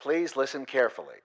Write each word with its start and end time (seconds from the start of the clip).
Please 0.00 0.34
listen 0.34 0.64
carefully. 0.64 1.16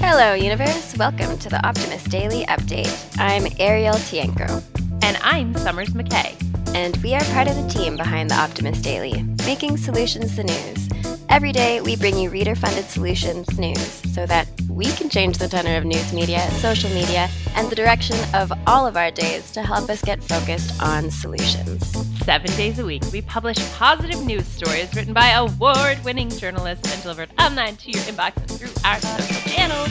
Hello, 0.00 0.34
universe. 0.34 0.94
Welcome 0.98 1.38
to 1.38 1.48
the 1.48 1.66
Optimist 1.66 2.10
Daily 2.10 2.44
Update. 2.44 3.16
I'm 3.18 3.46
Ariel 3.58 3.94
Tienko. 3.94 4.62
And 5.02 5.16
I'm 5.22 5.54
Summers 5.54 5.94
McKay. 5.94 6.36
And 6.74 6.94
we 6.98 7.14
are 7.14 7.24
part 7.24 7.48
of 7.48 7.56
the 7.56 7.66
team 7.70 7.96
behind 7.96 8.28
the 8.28 8.34
Optimist 8.34 8.84
Daily, 8.84 9.22
making 9.46 9.78
solutions 9.78 10.36
the 10.36 10.44
news. 10.44 11.20
Every 11.30 11.52
day, 11.52 11.80
we 11.80 11.96
bring 11.96 12.18
you 12.18 12.28
reader 12.28 12.54
funded 12.54 12.84
solutions 12.84 13.58
news 13.58 14.02
so 14.12 14.26
that 14.26 14.46
we 14.68 14.84
can 14.92 15.08
change 15.08 15.38
the 15.38 15.48
tenor 15.48 15.78
of 15.78 15.86
news 15.86 16.12
media, 16.12 16.46
social 16.60 16.90
media, 16.90 17.30
and 17.56 17.70
the 17.70 17.76
direction 17.76 18.16
of 18.34 18.52
all 18.66 18.86
of 18.86 18.98
our 18.98 19.10
days 19.10 19.50
to 19.52 19.62
help 19.62 19.88
us 19.88 20.02
get 20.02 20.22
focused 20.22 20.82
on 20.82 21.10
solutions. 21.10 22.13
Seven 22.24 22.50
days 22.56 22.78
a 22.78 22.84
week, 22.86 23.02
we 23.12 23.20
publish 23.20 23.58
positive 23.72 24.24
news 24.24 24.46
stories 24.46 24.94
written 24.96 25.12
by 25.12 25.32
award 25.32 26.02
winning 26.04 26.30
journalists 26.30 26.90
and 26.90 27.02
delivered 27.02 27.28
online 27.38 27.76
to 27.76 27.90
your 27.90 28.00
inbox 28.04 28.38
and 28.38 28.50
through 28.50 28.70
our 28.82 28.98
social 28.98 29.50
channels. 29.50 29.90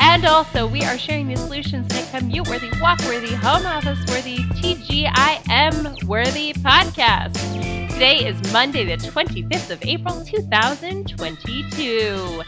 And 0.00 0.24
also, 0.24 0.66
we 0.66 0.82
are 0.82 0.96
sharing 0.96 1.28
the 1.28 1.36
solutions 1.36 1.86
that 1.88 2.10
commute 2.10 2.48
worthy, 2.48 2.70
walk 2.80 3.00
worthy, 3.00 3.34
home 3.34 3.66
office 3.66 3.98
worthy, 4.08 4.38
TGIM 4.56 6.04
worthy 6.04 6.54
podcast. 6.54 7.34
Today 7.92 8.28
is 8.28 8.50
Monday, 8.50 8.86
the 8.86 8.96
25th 8.96 9.68
of 9.68 9.84
April, 9.84 10.24
2022. 10.24 12.42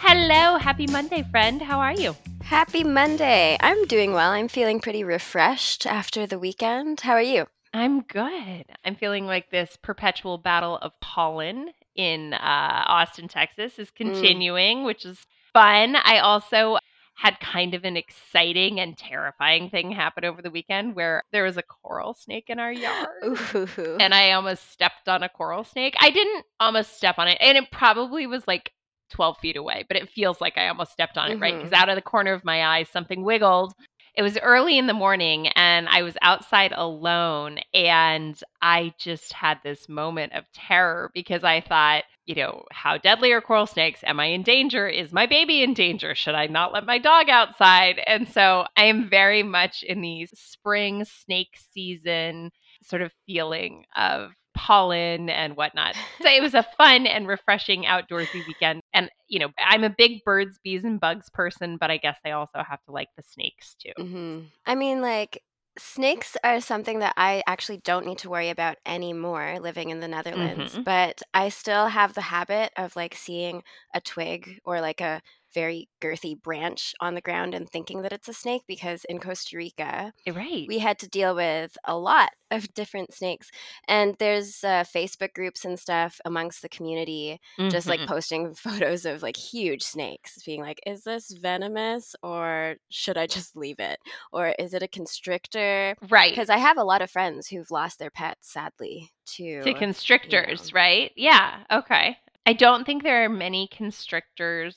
Hello, 0.00 0.58
happy 0.58 0.88
Monday, 0.88 1.22
friend. 1.30 1.62
How 1.62 1.78
are 1.78 1.94
you? 1.94 2.16
Happy 2.42 2.82
Monday. 2.82 3.56
I'm 3.60 3.86
doing 3.86 4.12
well. 4.12 4.32
I'm 4.32 4.48
feeling 4.48 4.80
pretty 4.80 5.04
refreshed 5.04 5.86
after 5.86 6.26
the 6.26 6.40
weekend. 6.40 7.02
How 7.02 7.12
are 7.12 7.22
you? 7.22 7.46
I'm 7.72 8.02
good. 8.02 8.64
I'm 8.84 8.96
feeling 8.96 9.26
like 9.26 9.50
this 9.50 9.78
perpetual 9.82 10.38
battle 10.38 10.78
of 10.78 10.92
pollen 11.00 11.70
in 11.94 12.34
uh, 12.34 12.84
Austin, 12.86 13.28
Texas 13.28 13.78
is 13.78 13.90
continuing, 13.90 14.78
mm. 14.78 14.84
which 14.84 15.04
is 15.04 15.18
fun. 15.52 15.96
I 15.96 16.18
also 16.18 16.78
had 17.14 17.38
kind 17.40 17.74
of 17.74 17.84
an 17.84 17.96
exciting 17.96 18.80
and 18.80 18.96
terrifying 18.96 19.70
thing 19.70 19.92
happen 19.92 20.24
over 20.24 20.40
the 20.42 20.50
weekend 20.50 20.96
where 20.96 21.22
there 21.30 21.44
was 21.44 21.56
a 21.56 21.62
coral 21.62 22.14
snake 22.14 22.46
in 22.48 22.58
our 22.58 22.72
yard. 22.72 23.08
Ooh. 23.24 23.96
And 24.00 24.14
I 24.14 24.32
almost 24.32 24.70
stepped 24.70 25.08
on 25.08 25.22
a 25.22 25.28
coral 25.28 25.64
snake. 25.64 25.94
I 26.00 26.10
didn't 26.10 26.44
almost 26.58 26.96
step 26.96 27.16
on 27.18 27.28
it, 27.28 27.38
and 27.40 27.58
it 27.58 27.70
probably 27.70 28.26
was 28.26 28.46
like 28.46 28.72
12 29.12 29.38
feet 29.38 29.56
away, 29.56 29.84
but 29.86 29.96
it 29.96 30.08
feels 30.08 30.40
like 30.40 30.58
I 30.58 30.68
almost 30.68 30.92
stepped 30.92 31.18
on 31.18 31.30
it, 31.30 31.34
mm-hmm. 31.34 31.42
right? 31.42 31.56
Because 31.56 31.72
out 31.72 31.88
of 31.88 31.96
the 31.96 32.02
corner 32.02 32.32
of 32.32 32.44
my 32.44 32.64
eye, 32.64 32.84
something 32.84 33.22
wiggled. 33.22 33.74
It 34.14 34.22
was 34.22 34.38
early 34.38 34.76
in 34.76 34.86
the 34.86 34.92
morning 34.92 35.48
and 35.48 35.88
I 35.88 36.02
was 36.02 36.16
outside 36.20 36.72
alone. 36.76 37.58
And 37.72 38.38
I 38.60 38.92
just 38.98 39.32
had 39.32 39.58
this 39.62 39.88
moment 39.88 40.34
of 40.34 40.44
terror 40.52 41.10
because 41.14 41.44
I 41.44 41.60
thought, 41.60 42.04
you 42.26 42.34
know, 42.34 42.64
how 42.70 42.98
deadly 42.98 43.32
are 43.32 43.40
coral 43.40 43.66
snakes? 43.66 44.00
Am 44.04 44.20
I 44.20 44.26
in 44.26 44.42
danger? 44.42 44.86
Is 44.86 45.12
my 45.12 45.26
baby 45.26 45.62
in 45.62 45.74
danger? 45.74 46.14
Should 46.14 46.34
I 46.34 46.46
not 46.46 46.72
let 46.72 46.86
my 46.86 46.98
dog 46.98 47.28
outside? 47.30 48.00
And 48.06 48.28
so 48.28 48.66
I 48.76 48.84
am 48.84 49.08
very 49.08 49.42
much 49.42 49.82
in 49.82 50.02
the 50.02 50.28
spring 50.34 51.04
snake 51.04 51.56
season 51.72 52.50
sort 52.82 53.02
of 53.02 53.12
feeling 53.26 53.84
of 53.96 54.32
pollen 54.54 55.28
and 55.28 55.56
whatnot. 55.56 55.94
So 56.20 56.28
it 56.28 56.42
was 56.42 56.54
a 56.54 56.62
fun 56.78 57.06
and 57.06 57.26
refreshing 57.26 57.84
outdoorsy 57.84 58.46
weekend. 58.46 58.80
And, 58.92 59.10
you 59.28 59.38
know, 59.38 59.48
I'm 59.58 59.84
a 59.84 59.90
big 59.90 60.24
birds, 60.24 60.58
bees, 60.62 60.84
and 60.84 61.00
bugs 61.00 61.28
person, 61.30 61.76
but 61.80 61.90
I 61.90 61.96
guess 61.96 62.18
I 62.24 62.32
also 62.32 62.62
have 62.68 62.82
to 62.84 62.92
like 62.92 63.08
the 63.16 63.22
snakes 63.22 63.74
too. 63.74 63.92
Mm-hmm. 63.98 64.40
I 64.66 64.74
mean, 64.74 65.00
like, 65.00 65.42
snakes 65.78 66.36
are 66.44 66.60
something 66.60 66.98
that 66.98 67.14
I 67.16 67.42
actually 67.46 67.78
don't 67.78 68.04
need 68.04 68.18
to 68.18 68.28
worry 68.30 68.50
about 68.50 68.76
anymore 68.84 69.56
living 69.60 69.88
in 69.88 70.00
the 70.00 70.08
Netherlands, 70.08 70.74
Mhm. 70.76 70.84
but 70.84 71.22
I 71.32 71.48
still 71.48 71.86
have 71.86 72.12
the 72.12 72.20
habit 72.20 72.72
of 72.76 72.94
like 72.94 73.14
seeing 73.14 73.62
a 73.94 74.00
twig 74.00 74.60
or 74.64 74.80
like 74.82 75.00
a 75.00 75.22
very 75.54 75.88
girthy 76.00 76.40
branch 76.40 76.94
on 77.00 77.14
the 77.14 77.20
ground 77.20 77.54
and 77.54 77.68
thinking 77.68 78.02
that 78.02 78.12
it's 78.12 78.28
a 78.28 78.32
snake 78.32 78.62
because 78.66 79.04
in 79.08 79.18
Costa 79.18 79.56
Rica, 79.56 80.12
Right. 80.26 80.66
we 80.68 80.78
had 80.78 80.98
to 81.00 81.08
deal 81.08 81.34
with 81.34 81.76
a 81.84 81.96
lot 81.96 82.30
of 82.50 82.72
different 82.74 83.14
snakes. 83.14 83.50
And 83.88 84.14
there's 84.18 84.62
uh, 84.62 84.84
Facebook 84.84 85.32
groups 85.32 85.64
and 85.64 85.78
stuff 85.78 86.20
amongst 86.26 86.60
the 86.62 86.68
community 86.68 87.40
just 87.70 87.86
like 87.88 88.00
Mhm. 88.00 88.06
posting 88.06 88.54
photos 88.54 89.06
of 89.06 89.22
like 89.22 89.36
huge 89.36 89.82
snakes, 89.82 90.42
being 90.44 90.60
like, 90.60 90.80
is 90.86 91.02
this 91.04 91.30
venomous 91.30 92.14
or 92.22 92.76
should 92.90 93.16
I 93.16 93.26
just 93.26 93.56
leave 93.56 93.78
it? 93.80 93.98
Or 94.32 94.54
is 94.58 94.74
it 94.74 94.82
a 94.82 94.88
constrictor? 94.88 95.96
Right. 96.10 96.30
Because 96.32 96.50
I 96.50 96.58
have 96.58 96.76
a 96.76 96.84
lot 96.84 97.00
of 97.02 97.10
friends 97.10 97.48
who've 97.48 97.70
lost 97.70 97.98
their 97.98 98.10
pets, 98.10 98.52
sadly, 98.52 99.10
to. 99.36 99.62
To 99.62 99.72
constrictors, 99.74 100.72
right? 100.74 101.10
Yeah. 101.16 101.64
Okay. 101.70 102.18
I 102.44 102.52
don't 102.52 102.84
think 102.84 103.02
there 103.02 103.24
are 103.24 103.28
many 103.28 103.68
constrictors 103.68 104.76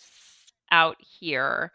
out 0.71 0.97
here. 0.99 1.71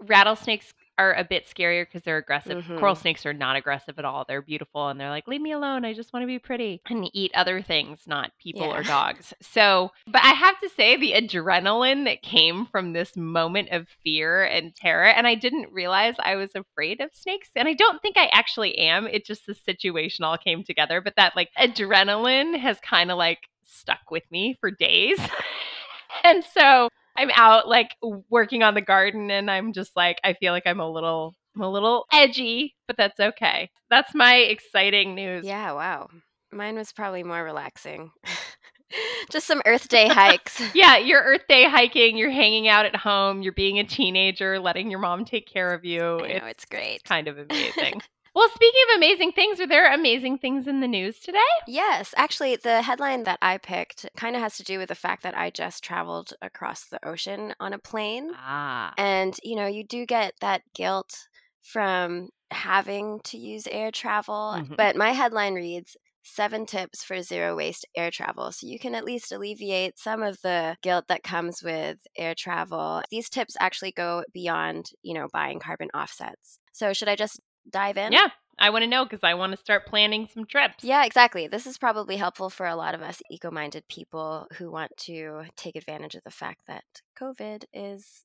Rattlesnakes 0.00 0.72
are 0.98 1.14
a 1.14 1.24
bit 1.24 1.46
scarier 1.46 1.86
because 1.86 2.02
they're 2.02 2.16
aggressive. 2.16 2.64
Coral 2.78 2.94
Mhm. 2.94 2.98
snakes 2.98 3.26
are 3.26 3.34
not 3.34 3.56
aggressive 3.56 3.98
at 3.98 4.04
all. 4.04 4.24
They're 4.26 4.40
beautiful 4.40 4.88
and 4.88 4.98
they're 4.98 5.10
like, 5.10 5.28
leave 5.28 5.42
me 5.42 5.52
alone. 5.52 5.84
I 5.84 5.92
just 5.92 6.12
want 6.12 6.22
to 6.22 6.26
be 6.26 6.38
pretty 6.38 6.80
and 6.86 7.10
eat 7.12 7.32
other 7.34 7.60
things, 7.60 8.06
not 8.06 8.32
people 8.38 8.72
or 8.72 8.82
dogs. 8.82 9.34
So, 9.42 9.92
but 10.06 10.22
I 10.24 10.30
have 10.30 10.58
to 10.60 10.70
say, 10.70 10.96
the 10.96 11.12
adrenaline 11.12 12.04
that 12.04 12.22
came 12.22 12.66
from 12.66 12.92
this 12.92 13.14
moment 13.16 13.70
of 13.70 13.88
fear 14.02 14.44
and 14.44 14.74
terror, 14.74 15.06
and 15.06 15.26
I 15.26 15.34
didn't 15.34 15.72
realize 15.72 16.14
I 16.18 16.36
was 16.36 16.54
afraid 16.54 17.00
of 17.00 17.10
snakes. 17.12 17.50
And 17.54 17.68
I 17.68 17.74
don't 17.74 18.00
think 18.00 18.16
I 18.16 18.26
actually 18.32 18.78
am. 18.78 19.06
It 19.06 19.26
just 19.26 19.46
the 19.46 19.54
situation 19.54 20.24
all 20.24 20.38
came 20.38 20.64
together. 20.64 21.00
But 21.02 21.16
that 21.16 21.36
like 21.36 21.50
adrenaline 21.58 22.58
has 22.58 22.80
kind 22.80 23.10
of 23.10 23.18
like 23.18 23.48
stuck 23.64 24.10
with 24.10 24.24
me 24.30 24.56
for 24.60 24.70
days. 24.70 25.18
and 26.24 26.42
so 26.42 26.88
I'm 27.18 27.30
out 27.34 27.68
like 27.68 27.94
working 28.30 28.62
on 28.62 28.74
the 28.74 28.80
garden 28.80 29.30
and 29.30 29.50
I'm 29.50 29.72
just 29.72 29.96
like 29.96 30.18
I 30.24 30.34
feel 30.34 30.52
like 30.52 30.66
I'm 30.66 30.80
a 30.80 30.90
little 30.90 31.34
I'm 31.54 31.62
a 31.62 31.70
little 31.70 32.04
edgy, 32.12 32.74
but 32.86 32.96
that's 32.96 33.18
okay. 33.18 33.70
That's 33.90 34.14
my 34.14 34.36
exciting 34.36 35.14
news. 35.14 35.44
Yeah, 35.44 35.72
wow. 35.72 36.08
Mine 36.52 36.76
was 36.76 36.92
probably 36.92 37.22
more 37.22 37.42
relaxing. 37.42 38.10
just 39.30 39.46
some 39.46 39.62
Earth 39.66 39.88
Day 39.88 40.08
hikes. 40.08 40.62
Yeah, 40.74 40.98
you're 40.98 41.22
Earth 41.22 41.46
Day 41.48 41.68
hiking, 41.68 42.16
you're 42.16 42.30
hanging 42.30 42.68
out 42.68 42.86
at 42.86 42.96
home, 42.96 43.42
you're 43.42 43.52
being 43.52 43.78
a 43.78 43.84
teenager, 43.84 44.58
letting 44.58 44.90
your 44.90 45.00
mom 45.00 45.24
take 45.24 45.46
care 45.46 45.72
of 45.72 45.84
you. 45.86 46.20
I 46.20 46.38
know, 46.38 46.46
it's 46.46 46.64
great. 46.64 47.02
kind 47.04 47.28
of 47.28 47.38
amazing. 47.38 48.00
Well, 48.36 48.48
speaking 48.54 48.82
of 48.90 48.96
amazing 48.98 49.32
things, 49.32 49.58
are 49.60 49.66
there 49.66 49.92
amazing 49.92 50.38
things 50.38 50.68
in 50.68 50.80
the 50.80 50.86
news 50.86 51.18
today? 51.20 51.38
Yes, 51.66 52.12
actually, 52.18 52.56
the 52.56 52.82
headline 52.82 53.24
that 53.24 53.38
I 53.40 53.56
picked 53.56 54.06
kind 54.16 54.36
of 54.36 54.42
has 54.42 54.58
to 54.58 54.62
do 54.62 54.78
with 54.78 54.90
the 54.90 54.94
fact 54.94 55.22
that 55.22 55.36
I 55.36 55.48
just 55.50 55.82
traveled 55.82 56.34
across 56.42 56.84
the 56.84 57.04
ocean 57.08 57.54
on 57.60 57.72
a 57.72 57.78
plane. 57.78 58.30
Ah. 58.34 58.92
And, 58.98 59.34
you 59.42 59.56
know, 59.56 59.66
you 59.66 59.84
do 59.84 60.04
get 60.04 60.34
that 60.42 60.60
guilt 60.74 61.28
from 61.62 62.28
having 62.50 63.20
to 63.24 63.38
use 63.38 63.66
air 63.66 63.90
travel. 63.90 64.56
Mhm. 64.58 64.76
But 64.76 64.96
my 64.96 65.10
headline 65.12 65.54
reads 65.54 65.96
Seven 66.28 66.66
tips 66.66 67.04
for 67.04 67.22
zero 67.22 67.54
waste 67.56 67.86
air 67.96 68.10
travel. 68.10 68.50
So 68.50 68.66
you 68.66 68.80
can 68.80 68.96
at 68.96 69.04
least 69.04 69.30
alleviate 69.30 69.96
some 69.96 70.24
of 70.24 70.36
the 70.42 70.76
guilt 70.82 71.06
that 71.06 71.22
comes 71.22 71.62
with 71.62 71.98
air 72.16 72.34
travel. 72.34 73.00
These 73.12 73.30
tips 73.30 73.56
actually 73.60 73.92
go 73.92 74.24
beyond, 74.32 74.90
you 75.02 75.14
know, 75.14 75.28
buying 75.32 75.60
carbon 75.60 75.88
offsets. 75.94 76.58
So 76.72 76.92
should 76.92 77.08
I 77.08 77.14
just 77.14 77.40
dive 77.70 77.96
in? 77.96 78.12
Yeah, 78.12 78.28
I 78.58 78.70
want 78.70 78.82
to 78.82 78.88
know 78.88 79.04
because 79.04 79.22
I 79.22 79.34
want 79.34 79.52
to 79.52 79.58
start 79.58 79.86
planning 79.86 80.28
some 80.32 80.46
trips. 80.46 80.82
Yeah, 80.82 81.04
exactly. 81.04 81.46
This 81.46 81.66
is 81.66 81.76
probably 81.76 82.16
helpful 82.16 82.48
for 82.48 82.66
a 82.66 82.76
lot 82.76 82.94
of 82.94 83.02
us 83.02 83.22
eco 83.30 83.50
minded 83.50 83.84
people 83.88 84.46
who 84.54 84.70
want 84.70 84.96
to 84.98 85.42
take 85.56 85.76
advantage 85.76 86.14
of 86.14 86.22
the 86.24 86.30
fact 86.30 86.62
that 86.66 86.84
COVID 87.20 87.64
is 87.74 88.24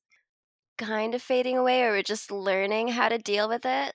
kind 0.78 1.14
of 1.14 1.22
fading 1.22 1.58
away 1.58 1.82
or 1.82 1.90
we're 1.90 2.02
just 2.02 2.30
learning 2.30 2.88
how 2.88 3.08
to 3.08 3.18
deal 3.18 3.48
with 3.48 3.66
it. 3.66 3.94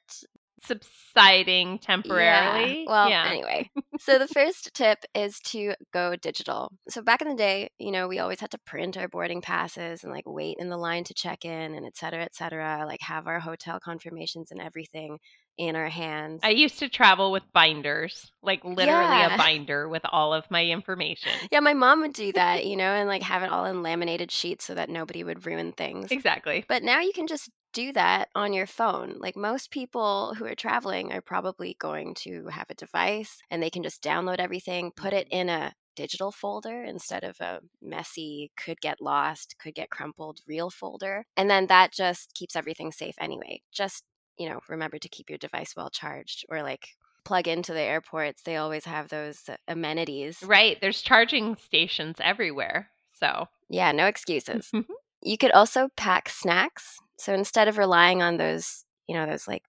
Subsiding 0.64 1.80
temporarily. 1.80 2.80
Yeah. 2.80 2.86
Well, 2.88 3.10
yeah. 3.10 3.26
anyway. 3.28 3.70
so 4.00 4.20
the 4.20 4.28
first 4.28 4.74
tip 4.74 5.00
is 5.16 5.40
to 5.46 5.74
go 5.92 6.16
digital. 6.16 6.72
So 6.90 7.02
back 7.02 7.22
in 7.22 7.30
the 7.30 7.36
day, 7.36 7.72
you 7.80 7.92
know, 7.92 8.08
we 8.08 8.20
always 8.20 8.40
had 8.40 8.52
to 8.52 8.60
print 8.60 8.98
our 8.98 9.08
boarding 9.08 9.42
passes 9.42 10.04
and 10.04 10.12
like 10.12 10.24
wait 10.28 10.58
in 10.60 10.70
the 10.70 10.78
line 10.78 11.04
to 11.06 11.14
check 11.16 11.46
in 11.46 11.74
and 11.74 11.86
et 11.86 11.96
cetera, 11.98 12.24
et 12.24 12.36
cetera, 12.36 12.86
like 12.88 13.02
have 13.02 13.28
our 13.28 13.40
hotel 13.40 13.80
confirmations 13.80 14.52
and 14.52 14.62
everything 14.62 15.20
in 15.58 15.76
our 15.76 15.90
hands. 15.90 16.42
I 16.44 16.50
used 16.50 16.80
to 16.80 16.90
travel 16.90 17.32
with 17.32 17.44
binders, 17.54 18.32
like 18.42 18.64
literally 18.64 18.86
Yeah. 19.18 19.34
a 19.34 19.38
binder 19.38 19.90
with 19.90 20.04
all 20.12 20.34
of 20.34 20.50
my 20.52 20.64
information. 20.66 21.32
Yeah, 21.52 21.60
my 21.62 21.74
mom 21.74 22.02
would 22.02 22.14
do 22.14 22.32
that, 22.34 22.66
you 22.66 22.76
know, 22.76 22.94
and 22.94 23.08
like 23.10 23.24
have 23.24 23.44
it 23.44 23.50
all 23.52 23.66
in 23.66 23.82
laminated 23.82 24.32
sheets 24.32 24.66
so 24.66 24.76
that 24.76 24.90
nobody 24.90 25.24
would 25.24 25.46
ruin 25.46 25.72
things. 25.72 26.12
Exactly. 26.12 26.64
But 26.68 26.84
now 26.84 27.00
you 27.02 27.12
can 27.14 27.28
just 27.28 27.50
do 27.74 27.92
that 27.94 28.30
on 28.36 28.54
your 28.54 28.68
phone. 28.68 29.16
Like 29.20 29.36
most 29.36 29.72
people 29.72 30.34
who 30.38 30.46
are 30.46 30.56
traveling 30.56 31.12
are 31.12 31.22
probably 31.22 31.76
going 31.80 32.14
to 32.16 32.48
have 32.48 32.68
a 32.70 32.76
device 32.76 33.40
and 33.52 33.62
they 33.62 33.70
can 33.70 33.84
just 33.84 34.02
download 34.04 34.40
everything, 34.40 34.92
put 34.96 35.14
it 35.14 35.28
in 35.32 35.50
a 35.50 35.74
digital 35.96 36.32
folder 36.32 36.84
instead 36.84 37.24
of 37.24 37.36
a 37.40 37.60
messy, 37.82 38.52
could 38.56 38.80
get 38.82 39.02
lost, 39.02 39.56
could 39.60 39.74
get 39.74 39.90
crumpled 39.90 40.40
real 40.48 40.70
folder. 40.70 41.26
And 41.36 41.50
then 41.50 41.66
that 41.68 41.92
just 41.92 42.34
keeps 42.36 42.56
everything 42.56 42.92
safe 42.92 43.16
anyway. 43.20 43.62
Just, 43.72 44.04
you 44.38 44.50
know, 44.50 44.60
remember 44.70 44.98
to 45.00 45.10
keep 45.10 45.30
your 45.30 45.38
device 45.40 45.74
well 45.76 45.90
charged 45.90 46.46
or 46.50 46.62
like 46.64 46.88
plug 47.26 47.48
into 47.48 47.74
the 47.74 47.82
airports. 47.82 48.42
They 48.44 48.56
always 48.58 48.86
have 48.86 49.10
those 49.10 49.42
uh, 49.50 49.56
amenities. 49.68 50.40
Right. 50.44 50.78
There's 50.80 51.02
charging 51.02 51.56
stations 51.58 52.18
everywhere. 52.22 52.90
So 53.20 53.48
Yeah, 53.70 53.92
no 53.92 54.06
excuses. 54.06 54.72
you 55.24 55.38
could 55.38 55.52
also 55.52 55.90
pack 55.98 56.30
snacks. 56.30 56.98
So 57.18 57.34
instead 57.34 57.68
of 57.68 57.78
relying 57.78 58.22
on 58.22 58.38
those, 58.38 58.86
you 59.08 59.16
know, 59.16 59.26
those 59.26 59.48
like 59.48 59.64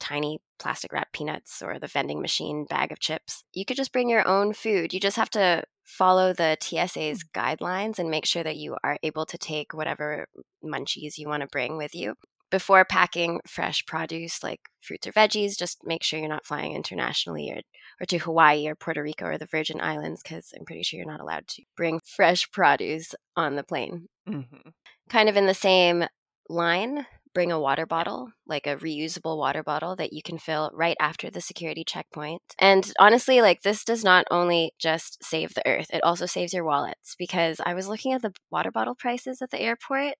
tiny 0.00 0.40
plastic 0.58 0.92
wrap 0.92 1.12
peanuts 1.12 1.62
or 1.62 1.78
the 1.78 1.86
vending 1.86 2.20
machine 2.20 2.64
bag 2.68 2.90
of 2.92 2.98
chips, 2.98 3.44
you 3.52 3.64
could 3.64 3.76
just 3.76 3.92
bring 3.92 4.08
your 4.08 4.26
own 4.26 4.52
food. 4.52 4.92
You 4.92 5.00
just 5.00 5.16
have 5.16 5.30
to 5.30 5.62
follow 5.84 6.32
the 6.32 6.56
TSA's 6.60 7.22
Mm. 7.22 7.30
guidelines 7.34 7.98
and 7.98 8.10
make 8.10 8.24
sure 8.26 8.42
that 8.42 8.56
you 8.56 8.76
are 8.82 8.98
able 9.02 9.26
to 9.26 9.38
take 9.38 9.72
whatever 9.74 10.26
munchies 10.64 11.18
you 11.18 11.28
want 11.28 11.42
to 11.42 11.46
bring 11.46 11.76
with 11.76 11.94
you. 11.94 12.14
Before 12.54 12.84
packing 12.84 13.40
fresh 13.48 13.84
produce 13.84 14.44
like 14.44 14.60
fruits 14.80 15.08
or 15.08 15.12
veggies, 15.12 15.58
just 15.58 15.78
make 15.82 16.04
sure 16.04 16.20
you're 16.20 16.28
not 16.28 16.46
flying 16.46 16.72
internationally 16.72 17.50
or, 17.50 17.62
or 18.00 18.06
to 18.06 18.18
Hawaii 18.18 18.68
or 18.68 18.76
Puerto 18.76 19.02
Rico 19.02 19.24
or 19.26 19.38
the 19.38 19.46
Virgin 19.46 19.80
Islands 19.80 20.22
because 20.22 20.52
I'm 20.56 20.64
pretty 20.64 20.84
sure 20.84 20.98
you're 20.98 21.10
not 21.10 21.18
allowed 21.20 21.48
to 21.48 21.62
bring 21.76 21.98
fresh 22.06 22.48
produce 22.52 23.12
on 23.34 23.56
the 23.56 23.64
plane. 23.64 24.06
Mhm. 24.28 24.70
Kind 25.08 25.28
of 25.28 25.36
in 25.36 25.46
the 25.46 25.52
same 25.52 26.04
line, 26.48 27.06
bring 27.34 27.50
a 27.50 27.58
water 27.58 27.86
bottle, 27.86 28.30
like 28.46 28.68
a 28.68 28.76
reusable 28.76 29.36
water 29.36 29.64
bottle 29.64 29.96
that 29.96 30.12
you 30.12 30.22
can 30.22 30.38
fill 30.38 30.70
right 30.72 30.96
after 31.00 31.30
the 31.30 31.40
security 31.40 31.82
checkpoint. 31.82 32.40
And 32.60 32.92
honestly, 33.00 33.40
like 33.42 33.62
this 33.62 33.82
does 33.84 34.04
not 34.04 34.26
only 34.30 34.74
just 34.78 35.24
save 35.24 35.54
the 35.54 35.66
earth, 35.66 35.88
it 35.92 36.04
also 36.04 36.26
saves 36.26 36.52
your 36.52 36.64
wallets 36.64 37.16
because 37.18 37.60
I 37.66 37.74
was 37.74 37.88
looking 37.88 38.12
at 38.12 38.22
the 38.22 38.32
water 38.52 38.70
bottle 38.70 38.94
prices 38.94 39.42
at 39.42 39.50
the 39.50 39.60
airport 39.60 40.18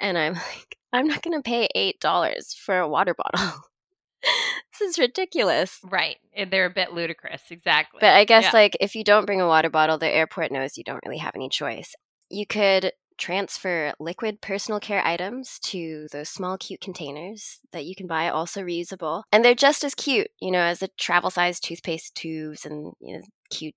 and 0.00 0.16
I'm 0.18 0.34
like, 0.34 0.76
I'm 0.92 1.06
not 1.06 1.22
going 1.22 1.40
to 1.40 1.42
pay 1.42 1.68
$8 2.02 2.54
for 2.56 2.78
a 2.78 2.88
water 2.88 3.14
bottle. 3.18 3.60
this 4.78 4.88
is 4.90 4.98
ridiculous. 4.98 5.78
Right. 5.84 6.16
They're 6.50 6.66
a 6.66 6.70
bit 6.70 6.92
ludicrous. 6.92 7.42
Exactly. 7.50 7.98
But 8.00 8.14
I 8.14 8.24
guess 8.24 8.44
Yeah. 8.44 8.50
like 8.52 8.76
if 8.80 8.94
you 8.94 9.04
don't 9.04 9.26
bring 9.26 9.40
a 9.40 9.46
water 9.48 9.70
bottle, 9.70 9.98
the 9.98 10.08
airport 10.08 10.52
knows 10.52 10.76
you 10.78 10.84
don't 10.84 11.00
really 11.04 11.18
have 11.18 11.34
any 11.34 11.48
choice. 11.48 11.94
You 12.30 12.46
could 12.46 12.92
transfer 13.18 13.92
liquid 14.00 14.40
personal 14.40 14.80
care 14.80 15.06
items 15.06 15.58
to 15.62 16.08
those 16.12 16.28
small 16.28 16.56
cute 16.56 16.80
containers 16.80 17.58
that 17.72 17.84
you 17.84 17.94
can 17.94 18.06
buy 18.06 18.28
also 18.28 18.62
reusable. 18.62 19.22
And 19.30 19.44
they're 19.44 19.54
just 19.54 19.84
as 19.84 19.94
cute, 19.94 20.28
you 20.40 20.50
know, 20.50 20.60
as 20.62 20.78
the 20.80 20.88
travel 20.98 21.30
size 21.30 21.60
toothpaste 21.60 22.14
tubes 22.14 22.64
and 22.64 22.92
you 23.00 23.16
know 23.18 23.22
cute 23.50 23.74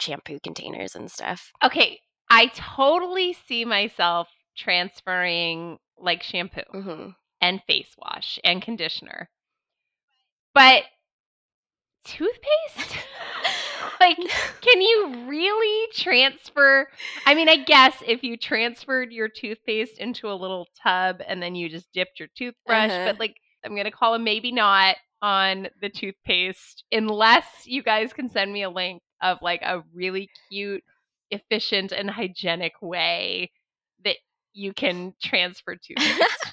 shampoo 0.00 0.38
containers 0.42 0.94
and 0.94 1.10
stuff. 1.10 1.52
Okay, 1.62 2.00
I 2.30 2.46
totally 2.54 3.36
see 3.46 3.64
myself 3.64 4.28
transferring 4.56 5.78
like 5.98 6.22
shampoo 6.22 6.62
hmm 6.72 7.08
and 7.40 7.62
face 7.66 7.94
wash 7.98 8.38
and 8.44 8.62
conditioner. 8.62 9.28
But 10.54 10.84
toothpaste? 12.04 12.96
like 14.00 14.16
can 14.60 14.80
you 14.80 15.26
really 15.26 15.88
transfer 15.92 16.88
I 17.26 17.34
mean, 17.34 17.48
I 17.48 17.56
guess 17.56 18.02
if 18.06 18.22
you 18.22 18.36
transferred 18.36 19.12
your 19.12 19.28
toothpaste 19.28 19.98
into 19.98 20.30
a 20.30 20.34
little 20.34 20.66
tub 20.82 21.20
and 21.26 21.42
then 21.42 21.54
you 21.54 21.68
just 21.68 21.92
dipped 21.92 22.18
your 22.18 22.28
toothbrush, 22.36 22.90
Uh-huh. 22.90 23.04
but 23.06 23.20
like 23.20 23.36
I'm 23.64 23.72
going 23.72 23.84
to 23.84 23.90
call 23.90 24.14
a 24.14 24.18
maybe 24.18 24.52
not 24.52 24.96
on 25.22 25.68
the 25.82 25.90
toothpaste 25.90 26.84
unless 26.92 27.46
you 27.66 27.82
guys 27.82 28.12
can 28.12 28.30
send 28.30 28.52
me 28.52 28.62
a 28.62 28.70
link 28.70 29.02
of 29.22 29.38
like 29.42 29.60
a 29.62 29.82
really 29.94 30.30
cute, 30.48 30.82
efficient 31.30 31.92
and 31.92 32.10
hygienic 32.10 32.72
way 32.80 33.50
you 34.52 34.72
can 34.72 35.14
transfer 35.22 35.76
toothpaste. 35.76 36.52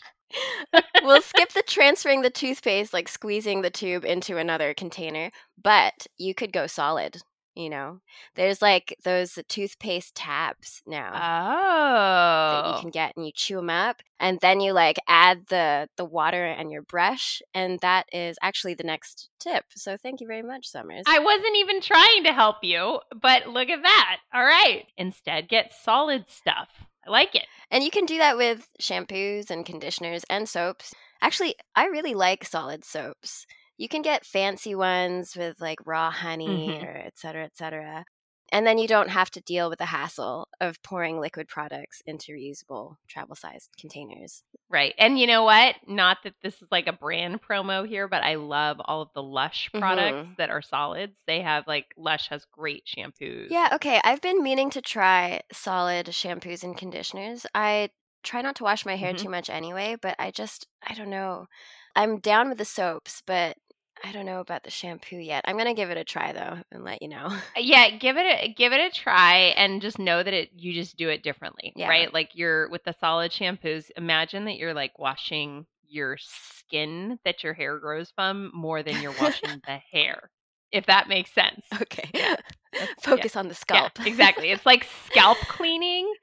we'll 1.03 1.21
skip 1.21 1.51
the 1.53 1.63
transferring 1.63 2.21
the 2.21 2.29
toothpaste, 2.29 2.93
like 2.93 3.07
squeezing 3.07 3.61
the 3.61 3.69
tube 3.69 4.05
into 4.05 4.37
another 4.37 4.73
container, 4.73 5.31
but 5.61 6.07
you 6.17 6.33
could 6.33 6.53
go 6.53 6.67
solid. 6.67 7.17
You 7.55 7.71
know, 7.71 8.01
there's 8.35 8.61
like 8.61 8.95
those 9.03 9.39
toothpaste 9.49 10.13
tabs 10.13 10.83
now 10.85 11.11
that 11.11 12.69
oh. 12.69 12.75
you 12.75 12.81
can 12.81 12.91
get, 12.91 13.13
and 13.17 13.25
you 13.25 13.31
chew 13.33 13.55
them 13.55 13.71
up, 13.71 14.03
and 14.19 14.37
then 14.41 14.59
you 14.59 14.73
like 14.73 14.97
add 15.07 15.47
the 15.49 15.89
the 15.97 16.05
water 16.05 16.45
and 16.45 16.71
your 16.71 16.83
brush, 16.83 17.41
and 17.55 17.79
that 17.79 18.05
is 18.13 18.37
actually 18.43 18.75
the 18.75 18.83
next 18.83 19.29
tip. 19.39 19.65
So 19.75 19.97
thank 19.97 20.21
you 20.21 20.27
very 20.27 20.43
much, 20.43 20.67
Summers. 20.67 21.05
I 21.07 21.17
wasn't 21.17 21.55
even 21.55 21.81
trying 21.81 22.25
to 22.25 22.33
help 22.33 22.57
you, 22.61 22.99
but 23.19 23.47
look 23.47 23.69
at 23.69 23.81
that. 23.81 24.17
All 24.35 24.45
right. 24.45 24.85
Instead, 24.95 25.49
get 25.49 25.73
solid 25.73 26.25
stuff. 26.29 26.69
I 27.07 27.11
like 27.11 27.35
it. 27.35 27.47
And 27.71 27.83
you 27.83 27.89
can 27.91 28.05
do 28.05 28.17
that 28.19 28.37
with 28.37 28.69
shampoos 28.81 29.49
and 29.49 29.65
conditioners 29.65 30.23
and 30.29 30.47
soaps. 30.47 30.93
Actually, 31.21 31.55
I 31.75 31.85
really 31.85 32.13
like 32.13 32.45
solid 32.45 32.83
soaps. 32.85 33.45
You 33.77 33.87
can 33.89 34.01
get 34.01 34.25
fancy 34.25 34.75
ones 34.75 35.35
with 35.35 35.59
like 35.61 35.79
raw 35.85 36.11
honey 36.11 36.79
Mhm. 36.79 36.83
or 36.83 36.95
et 36.97 37.17
cetera, 37.17 37.45
et 37.45 37.57
cetera. 37.57 38.05
And 38.51 38.65
then 38.65 38.77
you 38.77 38.87
don't 38.87 39.09
have 39.09 39.29
to 39.31 39.41
deal 39.41 39.69
with 39.69 39.79
the 39.79 39.85
hassle 39.85 40.47
of 40.61 40.81
pouring 40.81 41.19
liquid 41.19 41.47
products 41.47 42.01
into 42.05 42.31
reusable 42.31 42.95
travel 43.07 43.35
sized 43.35 43.69
containers. 43.79 44.43
Right. 44.69 44.93
And 44.97 45.19
you 45.19 45.27
know 45.27 45.43
what? 45.43 45.75
Not 45.87 46.19
that 46.23 46.33
this 46.41 46.61
is 46.61 46.67
like 46.71 46.87
a 46.87 46.93
brand 46.93 47.41
promo 47.41 47.87
here, 47.87 48.07
but 48.07 48.23
I 48.23 48.35
love 48.35 48.77
all 48.83 49.01
of 49.01 49.09
the 49.13 49.23
Lush 49.23 49.69
products 49.73 50.29
that 50.37 50.49
are 50.49 50.61
solids. 50.61 51.17
They 51.27 51.41
have 51.41 51.67
like 51.67 51.87
Lush 51.97 52.29
has 52.29 52.45
great 52.51 52.83
shampoos. 52.85 53.47
Yeah, 53.49 53.69
okay. 53.73 53.99
I've 54.03 54.21
been 54.21 54.41
meaning 54.43 54.69
to 54.71 54.81
try 54.81 55.41
solid 55.51 56.07
shampoos 56.07 56.63
and 56.63 56.77
conditioners. 56.77 57.45
I 57.53 57.89
try 58.23 58.41
not 58.41 58.55
to 58.57 58.63
wash 58.63 58.85
my 58.85 58.95
hair 58.95 59.13
Mhm. 59.13 59.17
too 59.19 59.29
much 59.29 59.49
anyway, 59.49 59.95
but 60.01 60.15
I 60.19 60.31
just, 60.31 60.67
I 60.85 60.93
don't 60.93 61.09
know. 61.09 61.47
I'm 61.95 62.19
down 62.19 62.49
with 62.49 62.57
the 62.57 62.65
soaps, 62.65 63.21
but 63.25 63.57
I 64.03 64.11
don't 64.11 64.25
know 64.25 64.39
about 64.39 64.63
the 64.63 64.69
shampoo 64.69 65.17
yet. 65.17 65.43
I'm 65.45 65.55
going 65.55 65.67
to 65.67 65.73
give 65.73 65.89
it 65.89 65.97
a 65.97 66.03
try 66.03 66.31
though 66.31 66.57
and 66.71 66.83
let 66.83 67.01
you 67.01 67.07
know. 67.07 67.25
Uh, 67.27 67.39
yeah, 67.57 67.89
give 67.97 68.17
it 68.17 68.25
a 68.25 68.53
give 68.53 68.71
it 68.73 68.79
a 68.79 68.89
try 68.95 69.53
and 69.57 69.81
just 69.81 69.99
know 69.99 70.21
that 70.23 70.33
it 70.33 70.49
you 70.55 70.73
just 70.73 70.97
do 70.97 71.09
it 71.09 71.23
differently, 71.23 71.73
Yeah. 71.75 71.87
right? 71.89 72.13
Like 72.13 72.31
you're 72.33 72.69
with 72.69 72.83
the 72.83 72.95
solid 72.99 73.31
shampoos, 73.31 73.89
imagine 73.97 74.45
that 74.45 74.57
you're 74.57 74.73
like 74.73 74.97
washing 74.99 75.65
your 75.89 76.17
skin 76.19 77.17
that 77.25 77.43
your 77.43 77.53
hair 77.53 77.79
grows 77.79 78.11
from 78.15 78.51
more 78.53 78.83
than 78.83 79.01
you're 79.01 79.15
washing 79.19 79.61
the 79.65 79.79
hair. 79.91 80.29
If 80.71 80.85
that 80.87 81.07
makes 81.07 81.31
sense. 81.33 81.65
okay. 81.81 82.09
Yeah. 82.73 82.85
Focus 83.01 83.35
on 83.35 83.47
the 83.47 83.55
scalp. 83.55 83.93
Yeah, 83.97 84.05
exactly. 84.05 84.51
It's 84.51 84.65
like 84.65 84.85
scalp 85.07 85.37
cleaning 85.47 86.13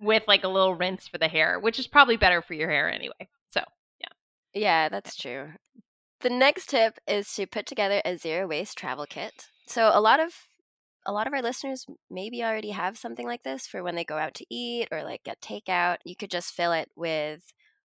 with 0.00 0.22
like 0.26 0.42
a 0.44 0.48
little 0.48 0.74
rinse 0.74 1.06
for 1.06 1.18
the 1.18 1.28
hair, 1.28 1.60
which 1.60 1.78
is 1.78 1.86
probably 1.86 2.16
better 2.16 2.40
for 2.42 2.54
your 2.54 2.70
hair 2.70 2.90
anyway. 2.90 3.28
So, 3.52 3.60
yeah. 4.00 4.08
Yeah, 4.54 4.88
that's 4.88 5.14
true. 5.14 5.50
The 6.22 6.30
next 6.30 6.68
tip 6.68 6.98
is 7.08 7.32
to 7.34 7.46
put 7.46 7.64
together 7.64 8.02
a 8.04 8.16
zero 8.16 8.46
waste 8.46 8.76
travel 8.76 9.06
kit. 9.08 9.48
So 9.66 9.90
a 9.92 10.00
lot 10.00 10.20
of 10.20 10.32
a 11.06 11.12
lot 11.12 11.26
of 11.26 11.32
our 11.32 11.40
listeners 11.40 11.86
maybe 12.10 12.44
already 12.44 12.70
have 12.70 12.98
something 12.98 13.26
like 13.26 13.42
this 13.42 13.66
for 13.66 13.82
when 13.82 13.94
they 13.94 14.04
go 14.04 14.18
out 14.18 14.34
to 14.34 14.46
eat 14.50 14.88
or 14.92 15.02
like 15.02 15.24
get 15.24 15.40
takeout. 15.40 15.96
You 16.04 16.14
could 16.14 16.30
just 16.30 16.52
fill 16.52 16.72
it 16.72 16.90
with 16.94 17.40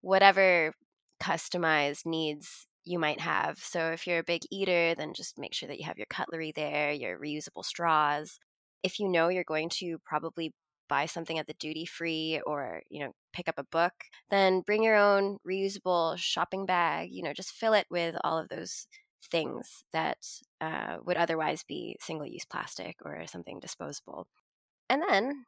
whatever 0.02 0.74
customized 1.22 2.04
needs 2.04 2.66
you 2.84 2.98
might 2.98 3.20
have. 3.20 3.58
So 3.58 3.90
if 3.92 4.06
you're 4.06 4.18
a 4.18 4.24
big 4.24 4.42
eater, 4.50 4.94
then 4.94 5.14
just 5.14 5.38
make 5.38 5.54
sure 5.54 5.68
that 5.68 5.78
you 5.78 5.86
have 5.86 5.96
your 5.96 6.06
cutlery 6.10 6.52
there, 6.54 6.92
your 6.92 7.18
reusable 7.18 7.64
straws. 7.64 8.38
If 8.82 9.00
you 9.00 9.08
know 9.08 9.28
you're 9.28 9.44
going 9.44 9.70
to 9.80 9.98
probably 10.04 10.52
buy 10.88 11.06
something 11.06 11.38
at 11.38 11.46
the 11.46 11.54
duty 11.54 11.84
free 11.86 12.40
or, 12.46 12.82
you 12.90 13.00
know, 13.04 13.12
pick 13.32 13.48
up 13.48 13.58
a 13.58 13.64
book, 13.64 13.94
then 14.30 14.60
bring 14.62 14.82
your 14.82 14.96
own 14.96 15.38
reusable 15.46 16.16
shopping 16.18 16.66
bag. 16.66 17.10
You 17.12 17.22
know, 17.22 17.32
just 17.32 17.52
fill 17.52 17.74
it 17.74 17.86
with 17.90 18.16
all 18.24 18.38
of 18.38 18.48
those 18.48 18.86
things 19.30 19.84
that 19.92 20.18
uh, 20.60 20.98
would 21.04 21.16
otherwise 21.16 21.62
be 21.64 21.96
single 22.00 22.26
use 22.26 22.44
plastic 22.44 22.96
or 23.04 23.26
something 23.26 23.60
disposable. 23.60 24.28
And 24.90 25.02
then 25.08 25.46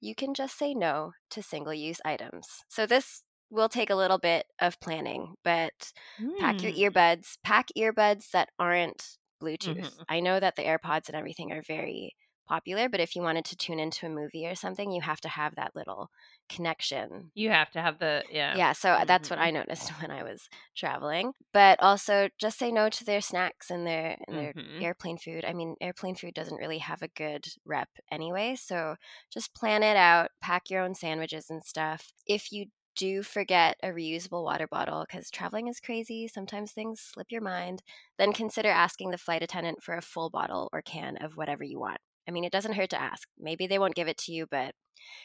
you 0.00 0.14
can 0.14 0.34
just 0.34 0.56
say 0.58 0.74
no 0.74 1.12
to 1.30 1.42
single 1.42 1.74
use 1.74 2.00
items. 2.04 2.62
So 2.68 2.86
this 2.86 3.22
will 3.50 3.68
take 3.68 3.90
a 3.90 3.96
little 3.96 4.18
bit 4.18 4.46
of 4.60 4.80
planning, 4.80 5.34
but 5.44 5.92
pack 6.38 6.62
your 6.62 6.72
Mm. 6.72 6.90
earbuds, 6.90 7.36
pack 7.44 7.68
earbuds 7.76 8.30
that 8.30 8.50
aren't 8.58 9.18
Bluetooth. 9.42 9.88
Mhm. 9.88 10.04
I 10.08 10.20
know 10.20 10.40
that 10.40 10.56
the 10.56 10.62
AirPods 10.62 11.08
and 11.08 11.16
everything 11.16 11.52
are 11.52 11.62
very 11.62 12.14
popular, 12.50 12.88
but 12.88 13.00
if 13.00 13.14
you 13.16 13.22
wanted 13.22 13.44
to 13.46 13.56
tune 13.56 13.80
into 13.80 14.06
a 14.06 14.10
movie 14.10 14.46
or 14.46 14.54
something, 14.56 14.92
you 14.92 15.02
have 15.02 15.20
to 15.22 15.28
have 15.30 15.54
that 15.56 15.74
little 15.76 16.10
connection. 16.48 17.32
you 17.34 17.50
have 17.50 17.70
to 17.72 17.80
have 17.82 17.98
the 17.98 18.24
yeah. 18.30 18.60
Yeah, 18.60 18.72
so 18.72 18.98
that's 19.06 19.30
what 19.30 19.38
Mhm. 19.38 19.40
I 19.40 19.50
noticed 19.50 19.90
when 20.02 20.10
I 20.10 20.22
was 20.22 20.48
traveling. 20.76 21.32
But 21.52 21.80
also 21.80 22.28
just 22.38 22.58
say 22.58 22.72
no 22.72 22.88
to 22.90 23.04
their 23.04 23.20
snacks 23.20 23.70
and 23.70 23.86
their 23.86 24.16
and 24.26 24.36
their 24.38 24.54
Mhm. 24.54 24.80
airplane 24.80 25.18
food. 25.18 25.44
I 25.44 25.52
mean, 25.52 25.76
airplane 25.80 26.14
food 26.14 26.34
doesn't 26.34 26.56
really 26.56 26.78
have 26.78 27.02
a 27.02 27.08
good 27.08 27.46
rep 27.64 27.88
anyway, 28.10 28.56
so 28.56 28.96
just 29.32 29.54
plan 29.54 29.82
it 29.82 29.96
out, 29.96 30.30
pack 30.40 30.70
your 30.70 30.82
own 30.82 30.94
sandwiches 30.94 31.50
and 31.50 31.62
stuff. 31.64 32.12
If 32.26 32.50
you 32.50 32.66
do 32.96 33.22
forget 33.22 33.76
a 33.82 33.88
reusable 33.88 34.42
water 34.42 34.66
bottle 34.66 35.04
because 35.08 35.30
traveling 35.30 35.68
is 35.68 35.80
crazy, 35.80 36.26
sometimes 36.26 36.72
things 36.72 37.00
slip 37.00 37.30
your 37.30 37.40
mind, 37.42 37.82
then 38.18 38.32
consider 38.32 38.68
asking 38.70 39.10
the 39.10 39.18
flight 39.18 39.42
attendant 39.42 39.82
for 39.82 39.94
a 39.96 40.02
full 40.02 40.28
bottle 40.30 40.68
or 40.72 40.82
can 40.82 41.16
of 41.18 41.36
whatever 41.36 41.62
you 41.64 41.78
want. 41.78 42.00
I 42.30 42.32
mean, 42.32 42.44
it 42.44 42.52
doesn't 42.52 42.74
hurt 42.74 42.90
to 42.90 43.00
ask. 43.00 43.26
Maybe 43.36 43.66
they 43.66 43.80
won't 43.80 43.96
give 43.96 44.06
it 44.06 44.18
to 44.18 44.32
you, 44.32 44.46
but 44.48 44.72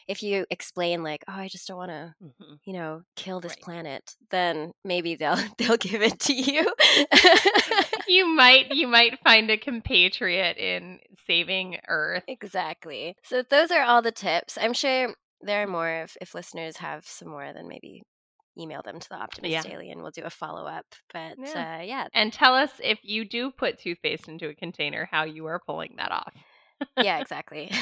if 0.08 0.22
you 0.24 0.44
explain 0.50 1.04
like, 1.04 1.22
"Oh, 1.28 1.34
I 1.34 1.46
just 1.46 1.68
don't 1.68 1.76
want 1.76 1.90
to 1.90 2.14
Mhm. 2.20 2.58
you 2.64 2.72
know, 2.72 3.02
kill 3.14 3.38
this 3.40 3.52
Right. 3.52 3.60
planet, 3.62 4.16
then 4.30 4.72
maybe 4.84 5.14
they'll 5.14 5.36
they'll 5.58 5.76
give 5.76 6.02
it 6.02 6.18
to 6.20 6.32
you. 6.34 6.74
You 8.08 8.26
might 8.26 8.72
you 8.72 8.86
might 8.98 9.18
find 9.20 9.50
a 9.50 9.56
compatriot 9.56 10.56
in 10.58 10.98
saving 11.26 11.78
Earth. 11.88 12.24
exactly. 12.28 13.14
So 13.24 13.42
those 13.42 13.70
are 13.70 13.82
all 13.82 14.02
the 14.02 14.12
tips. 14.12 14.56
I'm 14.60 14.72
sure 14.74 15.14
there 15.42 15.62
are 15.62 15.66
more. 15.66 16.02
If, 16.04 16.16
if 16.20 16.34
listeners 16.34 16.76
have 16.78 17.04
some 17.06 17.28
more, 17.28 17.52
then 17.52 17.68
maybe 17.68 18.02
email 18.58 18.80
them 18.82 18.98
to 19.00 19.08
the 19.10 19.16
Optimist 19.16 19.52
Yeah. 19.52 19.62
Daily 19.62 19.90
and 19.90 20.00
we'll 20.02 20.12
do 20.12 20.22
a 20.24 20.30
follow 20.30 20.66
up. 20.66 20.86
But 21.12 21.34
Yeah. 21.38 21.78
uh, 21.80 21.82
yeah, 21.82 22.06
And 22.14 22.32
tell 22.32 22.54
us 22.54 22.70
if 22.82 22.98
you 23.02 23.24
do 23.28 23.50
put 23.50 23.78
toothpaste 23.78 24.28
into 24.28 24.48
a 24.48 24.54
container, 24.54 25.08
how 25.10 25.24
you 25.24 25.44
are 25.46 25.60
pulling 25.66 25.94
that 25.98 26.10
off. 26.12 26.32
Yeah, 26.96 27.18
exactly. 27.18 27.70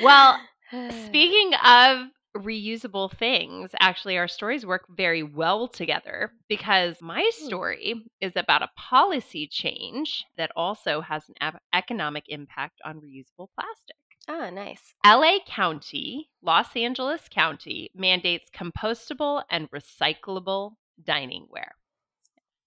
Well, 0.00 0.38
Speaking 1.06 1.52
of 1.64 2.08
reusable 2.36 3.10
things, 3.10 3.70
actually, 3.80 4.18
our 4.18 4.28
stories 4.28 4.64
work 4.66 4.84
very 4.90 5.22
well 5.22 5.66
together 5.66 6.30
because 6.48 7.00
my 7.00 7.28
Hmm. 7.38 7.46
story 7.46 7.94
is 8.20 8.32
about 8.36 8.62
a 8.62 8.70
policy 8.76 9.48
change 9.48 10.24
that 10.36 10.52
also 10.54 11.00
has 11.00 11.24
an 11.40 11.52
economic 11.72 12.24
impact 12.28 12.80
on 12.84 13.00
reusable 13.00 13.48
plastic. 13.58 13.96
oh, 14.28 14.50
nice. 14.50 14.94
LA 15.04 15.38
County, 15.46 16.28
Los 16.42 16.76
Angeles 16.76 17.28
County 17.30 17.90
mandates 17.94 18.50
compostable 18.50 19.42
and 19.50 19.70
recyclable 19.70 20.72
dining 21.02 21.46
ware. 21.48 21.74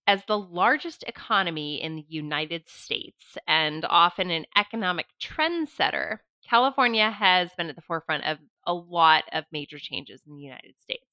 As 0.08 0.25
the 0.25 0.38
largest 0.38 1.03
economy 1.08 1.81
in 1.81 1.96
the 1.96 2.05
United 2.10 2.67
States 2.67 3.38
and 3.48 3.86
often 3.86 4.31
an 4.31 4.46
economic 4.58 5.08
trendsetter, 5.22 6.17
California 6.48 7.10
has 7.12 7.51
been 7.55 7.70
at 7.70 7.75
the 7.75 7.81
forefront 7.81 8.25
of 8.25 8.39
a 8.65 8.74
lot 8.74 9.24
of 9.31 9.46
major 9.51 9.79
changes 9.79 10.22
in 10.27 10.36
the 10.36 10.41
United 10.41 10.74
States. 10.79 11.05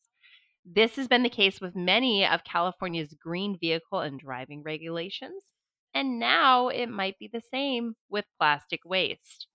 This 0.64 0.96
has 0.96 1.06
been 1.06 1.22
the 1.22 1.28
case 1.28 1.60
with 1.60 1.76
many 1.76 2.26
of 2.26 2.44
California's 2.44 3.14
green 3.14 3.58
vehicle 3.58 4.00
and 4.00 4.18
driving 4.18 4.62
regulations, 4.62 5.44
and 5.94 6.18
now 6.18 6.68
it 6.68 6.88
might 6.88 7.18
be 7.18 7.28
the 7.32 7.42
same 7.50 7.94
with 8.08 8.24
plastic 8.38 8.80
waste. 8.84 9.46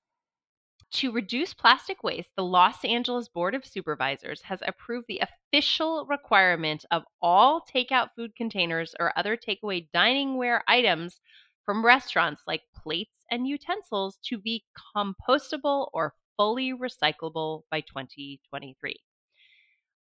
To 0.93 1.11
reduce 1.11 1.55
plastic 1.55 2.03
waste, 2.03 2.29
the 2.35 2.45
Los 2.45 2.85
Angeles 2.85 3.27
Board 3.27 3.55
of 3.55 3.65
Supervisors 3.65 4.43
has 4.43 4.61
approved 4.61 5.07
the 5.07 5.19
official 5.21 6.05
requirement 6.05 6.85
of 6.91 7.03
all 7.19 7.61
takeout 7.61 8.09
food 8.15 8.35
containers 8.35 8.95
or 8.99 9.11
other 9.17 9.35
takeaway 9.35 9.89
diningware 9.89 10.61
items 10.67 11.19
from 11.65 11.83
restaurants 11.83 12.43
like 12.45 12.61
plates 12.75 13.25
and 13.31 13.47
utensils 13.47 14.17
to 14.25 14.37
be 14.37 14.65
compostable 14.95 15.89
or 15.93 16.13
fully 16.37 16.71
recyclable 16.73 17.63
by 17.71 17.81
2023. 17.81 18.95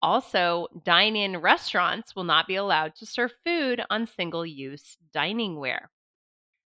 Also, 0.04 0.68
dine 0.84 1.16
in 1.16 1.38
restaurants 1.38 2.16
will 2.16 2.24
not 2.24 2.48
be 2.48 2.56
allowed 2.56 2.96
to 2.96 3.08
serve 3.08 3.34
food 3.44 3.84
on 3.90 4.06
single 4.06 4.46
use 4.46 4.98
diningware. 5.12 5.88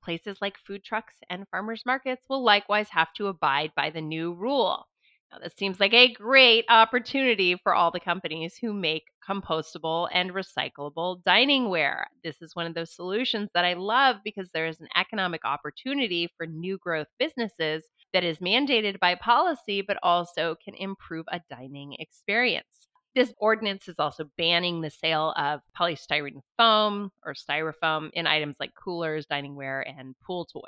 Places 0.03 0.37
like 0.41 0.57
food 0.57 0.83
trucks 0.83 1.15
and 1.29 1.47
farmers 1.49 1.85
markets 1.85 2.23
will 2.29 2.43
likewise 2.43 2.89
have 2.89 3.13
to 3.13 3.27
abide 3.27 3.73
by 3.75 3.89
the 3.89 4.01
new 4.01 4.33
rule. 4.33 4.87
Now, 5.31 5.39
this 5.39 5.53
seems 5.55 5.79
like 5.79 5.93
a 5.93 6.13
great 6.13 6.65
opportunity 6.69 7.55
for 7.55 7.73
all 7.73 7.89
the 7.91 7.99
companies 7.99 8.57
who 8.57 8.73
make 8.73 9.05
compostable 9.27 10.07
and 10.11 10.31
recyclable 10.31 11.21
diningware. 11.23 12.05
This 12.23 12.41
is 12.41 12.55
one 12.55 12.65
of 12.65 12.73
those 12.75 12.93
solutions 12.95 13.49
that 13.53 13.65
I 13.65 13.73
love 13.73 14.17
because 14.23 14.49
there 14.51 14.67
is 14.67 14.79
an 14.79 14.87
economic 14.95 15.45
opportunity 15.45 16.27
for 16.37 16.45
new 16.47 16.77
growth 16.77 17.07
businesses 17.19 17.83
that 18.13 18.23
is 18.23 18.37
mandated 18.39 18.99
by 18.99 19.15
policy, 19.15 19.81
but 19.81 19.97
also 20.03 20.55
can 20.63 20.73
improve 20.75 21.25
a 21.31 21.41
dining 21.49 21.93
experience. 21.99 22.78
This 23.15 23.33
ordinance 23.37 23.87
is 23.87 23.95
also 23.97 24.29
banning 24.37 24.81
the 24.81 24.89
sale 24.91 25.33
of 25.35 25.61
polystyrene 25.77 26.41
foam 26.57 27.11
or 27.25 27.33
styrofoam 27.33 28.09
in 28.13 28.27
items 28.27 28.57
like 28.59 28.71
coolers, 28.75 29.25
diningware, 29.25 29.83
and 29.97 30.15
pool 30.25 30.45
toys. 30.45 30.63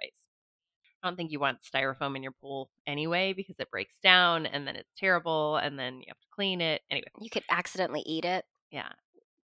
I 1.03 1.07
don't 1.07 1.15
think 1.15 1.31
you 1.31 1.39
want 1.39 1.59
styrofoam 1.61 2.15
in 2.15 2.23
your 2.23 2.33
pool 2.41 2.69
anyway 2.85 3.33
because 3.33 3.55
it 3.59 3.71
breaks 3.71 3.95
down 4.03 4.45
and 4.45 4.67
then 4.67 4.75
it's 4.75 4.91
terrible 4.97 5.57
and 5.57 5.77
then 5.77 5.95
you 5.95 6.05
have 6.09 6.19
to 6.19 6.27
clean 6.33 6.61
it. 6.61 6.81
Anyway, 6.91 7.07
You 7.19 7.29
could 7.29 7.43
accidentally 7.49 8.03
eat 8.05 8.25
it. 8.25 8.45
yeah. 8.71 8.89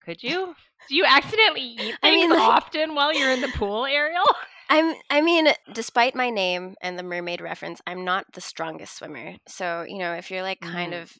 Could 0.04 0.22
you? 0.24 0.56
Do 0.88 0.96
you 0.96 1.04
accidentally 1.06 1.62
eat 1.62 1.78
things 1.78 1.98
I 2.04 2.12
mean, 2.12 2.30
like- 2.30 2.40
often 2.40 2.96
while 2.96 3.14
you're 3.14 3.32
in 3.32 3.42
the 3.42 3.50
pool, 3.50 3.86
Ariel? 3.86 4.24
I'm 4.70 4.96
I 5.10 5.22
mean, 5.22 5.48
despite 5.74 6.14
my 6.14 6.30
name 6.30 6.76
and 6.82 7.00
the 7.00 7.04
mermaid 7.04 7.40
reference, 7.42 7.80
I'm 7.88 8.04
not 8.06 8.26
the 8.34 8.42
strongest 8.42 8.98
swimmer. 8.98 9.36
So, 9.48 9.86
you 9.88 9.98
know, 9.98 10.14
if 10.14 10.30
you're 10.30 10.42
like 10.44 10.60
kind 10.60 10.94
Mm. 10.94 11.02
of 11.04 11.14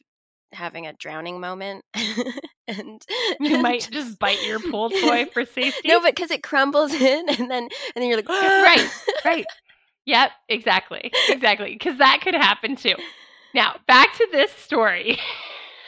having 0.52 0.86
a 0.86 0.92
drowning 0.94 1.40
moment 1.40 1.84
and 2.68 3.02
You 3.40 3.58
might 3.62 3.88
just 3.90 4.18
bite 4.18 4.42
your 4.46 4.58
pool 4.70 4.90
toy 4.90 5.26
for 5.26 5.44
safety. 5.44 5.88
No, 5.88 6.00
but 6.00 6.16
cuz 6.16 6.30
it 6.30 6.42
crumbles 6.42 6.92
in 7.00 7.28
and 7.28 7.50
then 7.50 7.64
and 7.64 7.70
then 7.96 8.04
you're 8.08 8.16
like 8.16 8.28
Right, 8.28 8.88
right. 9.24 9.46
Yep, 10.06 10.30
exactly. 10.48 11.10
Exactly. 11.28 11.72
Because 11.74 11.98
that 11.98 12.20
could 12.22 12.34
happen 12.34 12.76
too. 12.76 12.94
Now, 13.54 13.76
back 13.86 14.14
to 14.16 14.28
this 14.32 14.50
story. 14.52 15.18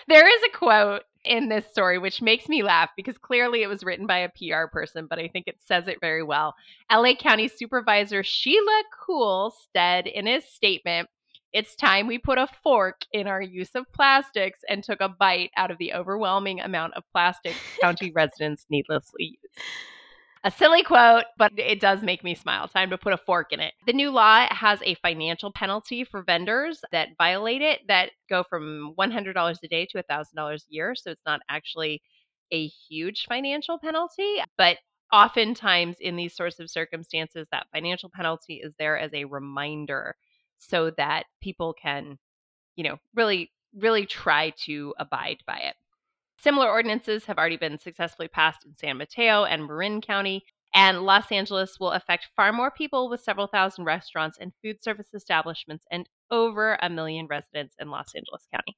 there 0.09 0.26
is 0.26 0.43
a 0.52 0.57
quote 0.57 1.02
in 1.25 1.49
this 1.49 1.67
story 1.67 1.99
which 1.99 2.23
makes 2.23 2.49
me 2.49 2.62
laugh 2.62 2.90
because 2.97 3.17
clearly 3.19 3.62
it 3.62 3.67
was 3.67 3.83
written 3.85 4.07
by 4.07 4.19
a 4.19 4.29
PR 4.31 4.67
person, 4.71 5.07
but 5.09 5.19
I 5.19 5.29
think 5.29 5.47
it 5.47 5.57
says 5.64 5.87
it 5.88 5.99
very 6.00 6.23
well. 6.23 6.55
LA 6.90 7.14
County 7.14 7.49
Supervisor 7.49 8.23
Sheila 8.23 8.83
Kuehl 9.07 9.52
said 9.75 10.07
in 10.07 10.26
his 10.26 10.45
statement, 10.45 11.09
it's 11.52 11.75
time 11.75 12.07
we 12.07 12.19
put 12.19 12.38
a 12.38 12.49
fork 12.62 13.02
in 13.12 13.26
our 13.26 13.42
use 13.42 13.71
of 13.75 13.90
plastics 13.92 14.61
and 14.69 14.85
took 14.85 15.00
a 15.00 15.09
bite 15.09 15.50
out 15.57 15.71
of 15.71 15.78
the 15.78 15.95
overwhelming 15.95 16.61
amount 16.61 16.95
of 16.95 17.02
plastic 17.12 17.54
county 17.80 18.12
residents 18.12 18.66
needlessly 18.71 19.38
use. 19.42 19.64
A 20.42 20.50
silly 20.50 20.83
quote, 20.83 21.25
but 21.37 21.52
it 21.59 21.80
does 21.80 22.02
make 22.02 22.25
me 22.25 22.35
smile. 22.35 22.66
Time 22.66 22.88
to 22.90 22.97
put 22.97 23.12
a 23.12 23.19
fork 23.19 23.52
in 23.52 23.61
it. 23.61 23.75
The 23.87 23.92
new 23.92 24.11
law 24.11 24.47
has 24.49 24.80
a 24.83 24.95
financial 24.95 25.52
penalty 25.52 26.02
for 26.02 26.23
vendors 26.23 26.80
that 26.92 27.09
violate 27.19 27.61
it 27.61 27.80
that 27.88 28.12
go 28.30 28.42
from 28.49 28.95
$100 28.99 29.57
a 29.62 29.69
day 29.69 29.87
to 29.90 30.02
$1,000 30.02 30.54
a 30.54 30.59
year. 30.71 30.95
So 30.95 31.11
it's 31.11 31.26
not 31.26 31.40
actually 31.50 32.00
a 32.52 32.66
huge 32.66 33.26
financial 33.28 33.78
penalty, 33.78 34.37
but 34.57 34.78
oftentimes 35.12 35.97
in 36.00 36.16
these 36.16 36.35
sorts 36.35 36.59
of 36.59 36.71
circumstances, 36.71 37.47
that 37.52 37.66
financial 37.73 38.09
penalty 38.09 38.62
is 38.64 38.73
there 38.78 38.99
as 38.99 39.12
a 39.12 39.26
reminder 39.26 40.16
so 40.61 40.90
that 40.90 41.25
people 41.40 41.73
can, 41.73 42.19
you 42.76 42.85
know, 42.85 42.99
really, 43.14 43.50
really 43.75 44.07
try 44.07 44.50
to 44.64 44.95
abide 44.99 45.38
by 45.47 45.59
it. 45.59 45.75
Similar 46.40 46.71
ordinances 46.71 47.25
have 47.26 47.38
already 47.38 47.57
been 47.57 47.79
successfully 47.79 48.29
passed 48.29 48.64
in 48.64 48.75
San 48.75 48.97
Mateo 48.97 49.45
and 49.45 49.67
Marin 49.67 50.00
County, 50.00 50.45
and 50.73 51.02
Los 51.02 51.33
Angeles 51.33 51.79
will 51.81 51.90
affect 51.90 52.29
far 52.37 52.52
more 52.52 52.71
people 52.71 53.11
with 53.11 53.21
several 53.21 53.47
thousand 53.47 53.85
restaurants 53.85 54.38
and 54.38 54.52
food 54.62 54.83
service 54.83 55.09
establishments 55.12 55.85
and 55.90 56.09
over 56.31 56.79
a 56.81 56.88
million 56.88 57.26
residents 57.26 57.75
in 57.79 57.90
Los 57.90 58.14
Angeles 58.14 58.47
County. 58.52 58.76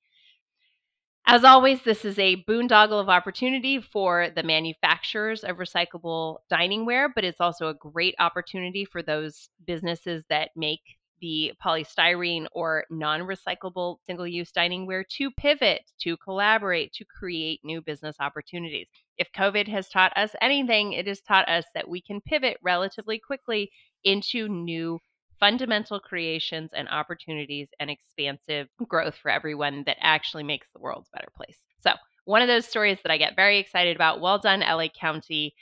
As 1.25 1.45
always, 1.45 1.83
this 1.83 2.05
is 2.05 2.19
a 2.19 2.43
boondoggle 2.49 3.01
of 3.01 3.09
opportunity 3.09 3.81
for 3.81 4.31
the 4.35 4.43
manufacturers 4.43 5.45
of 5.45 5.59
recyclable 5.59 6.39
diningware, 6.51 7.09
but 7.15 7.25
it's 7.25 7.41
also 7.41 7.69
a 7.69 7.75
great 7.75 8.17
opportunity 8.19 8.85
for 8.85 9.03
those 9.03 9.49
businesses 9.65 10.25
that 10.31 10.51
make 10.57 10.81
the 11.23 11.53
polystyrene 11.65 12.47
or 12.53 12.85
non 12.91 13.21
recyclable 13.21 13.97
single 14.05 14.27
use 14.27 14.53
diningware 14.53 15.05
to 15.17 15.31
pivot, 15.31 15.83
to 16.01 16.17
collaborate, 16.19 16.93
to 16.93 17.05
create 17.07 17.61
new 17.65 17.81
business 17.81 18.17
opportunities. 18.21 18.89
If 19.17 19.29
COVID 19.35 19.69
has 19.69 19.89
taught 19.89 20.13
us 20.17 20.35
anything, 20.43 20.93
it 20.93 21.07
has 21.07 21.21
taught 21.23 21.49
us 21.49 21.65
that 21.75 21.89
we 21.89 22.03
can 22.03 22.21
pivot 22.21 22.59
relatively 22.63 23.19
quickly 23.19 23.71
into 24.05 24.49
new 24.49 24.99
fundamental 25.39 26.01
creations 26.01 26.71
and 26.75 26.89
opportunities 26.89 27.69
and 27.81 27.89
expansive 27.89 28.69
growth 28.89 29.15
for 29.15 29.31
everyone 29.31 29.85
that 29.87 29.97
actually 30.01 30.43
makes 30.43 30.67
the 30.75 30.81
world 30.81 31.07
a 31.13 31.17
better 31.17 31.31
place. 31.37 31.59
So, 31.81 31.93
one 32.25 32.43
of 32.43 32.49
those 32.49 32.67
stories 32.67 32.99
that 33.03 33.11
I 33.11 33.17
get 33.17 33.35
very 33.35 33.59
excited 33.59 33.97
about. 33.97 34.21
Well 34.21 34.39
done, 34.39 34.61
LA 34.61 34.89
County. 34.89 35.55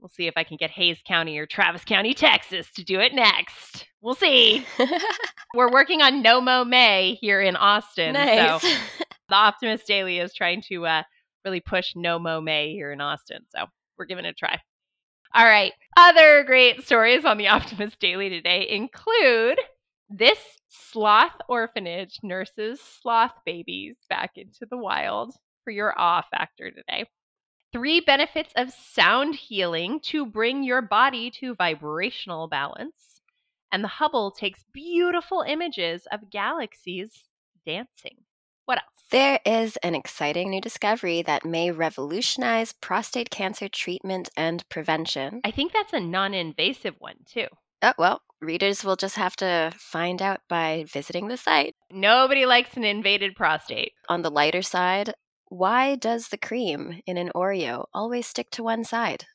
We'll 0.00 0.08
see 0.08 0.26
if 0.26 0.34
I 0.36 0.44
can 0.44 0.56
get 0.56 0.70
Hays 0.70 0.98
County 1.06 1.38
or 1.38 1.46
Travis 1.46 1.84
County, 1.84 2.14
Texas 2.14 2.70
to 2.76 2.84
do 2.84 3.00
it 3.00 3.14
next. 3.14 3.86
We'll 4.00 4.14
see. 4.14 4.64
We're 5.54 5.72
working 5.72 6.02
on 6.02 6.22
No 6.22 6.40
Mow 6.40 6.64
May 6.64 7.18
here 7.20 7.40
in 7.40 7.56
Austin. 7.56 8.12
nice. 8.12 8.62
So 8.62 8.68
the 9.28 9.34
Optimist 9.34 9.86
Daily 9.86 10.18
is 10.18 10.32
trying 10.34 10.62
to 10.68 10.86
uh, 10.86 11.02
really 11.44 11.60
push 11.60 11.94
No 11.96 12.18
Mow 12.18 12.40
May 12.40 12.72
here 12.72 12.92
in 12.92 13.00
Austin. 13.00 13.40
So 13.48 13.64
we're 13.98 14.04
giving 14.04 14.24
it 14.24 14.30
a 14.30 14.34
try. 14.34 14.60
All 15.34 15.44
right. 15.44 15.72
Other 15.96 16.44
great 16.44 16.84
stories 16.84 17.24
on 17.24 17.36
the 17.38 17.48
Optimist 17.48 17.98
Daily 17.98 18.28
today 18.28 18.66
include 18.68 19.58
this 20.08 20.38
sloth 20.68 21.34
orphanage 21.48 22.18
nurses 22.22 22.80
sloth 22.80 23.32
babies 23.44 23.96
back 24.08 24.32
into 24.36 24.66
the 24.70 24.78
wild 24.78 25.34
for 25.64 25.70
your 25.70 25.92
awe 25.98 26.22
factor 26.30 26.70
today. 26.70 27.04
Three 27.72 28.00
benefits 28.00 28.52
of 28.56 28.72
sound 28.72 29.34
healing 29.34 30.00
to 30.04 30.24
bring 30.24 30.62
your 30.62 30.80
body 30.80 31.30
to 31.32 31.54
vibrational 31.54 32.48
balance. 32.48 33.20
And 33.70 33.84
the 33.84 33.88
Hubble 33.88 34.30
takes 34.30 34.64
beautiful 34.72 35.44
images 35.46 36.06
of 36.10 36.30
galaxies 36.30 37.24
dancing. 37.66 38.24
What 38.64 38.78
else? 38.78 39.04
There 39.10 39.40
is 39.44 39.76
an 39.82 39.94
exciting 39.94 40.48
new 40.50 40.62
discovery 40.62 41.20
that 41.22 41.44
may 41.44 41.70
revolutionize 41.70 42.72
prostate 42.72 43.30
cancer 43.30 43.68
treatment 43.68 44.30
and 44.36 44.66
prevention. 44.70 45.40
I 45.44 45.50
think 45.50 45.72
that's 45.72 45.92
a 45.92 46.00
non 46.00 46.32
invasive 46.32 46.94
one, 46.98 47.16
too. 47.26 47.46
Oh, 47.82 47.92
well, 47.98 48.22
readers 48.40 48.82
will 48.82 48.96
just 48.96 49.16
have 49.16 49.36
to 49.36 49.72
find 49.76 50.22
out 50.22 50.40
by 50.48 50.84
visiting 50.90 51.28
the 51.28 51.36
site. 51.36 51.76
Nobody 51.90 52.46
likes 52.46 52.76
an 52.76 52.84
invaded 52.84 53.36
prostate. 53.36 53.92
On 54.08 54.22
the 54.22 54.30
lighter 54.30 54.62
side, 54.62 55.12
why 55.48 55.96
does 55.96 56.28
the 56.28 56.38
cream 56.38 57.00
in 57.06 57.16
an 57.16 57.30
Oreo 57.34 57.86
always 57.92 58.26
stick 58.26 58.50
to 58.52 58.62
one 58.62 58.84
side? 58.84 59.26